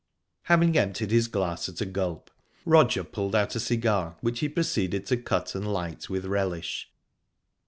Having 0.45 0.75
emptied 0.79 1.11
his 1.11 1.27
glass 1.27 1.69
at 1.69 1.79
a 1.79 1.85
gulp, 1.85 2.31
Roger 2.65 3.03
pulled 3.03 3.35
out 3.35 3.55
a 3.55 3.59
cigar, 3.59 4.17
which 4.21 4.39
he 4.39 4.49
proceeded 4.49 5.05
to 5.05 5.15
cut 5.17 5.53
and 5.53 5.71
light 5.71 6.09
with 6.09 6.25
relish. 6.25 6.89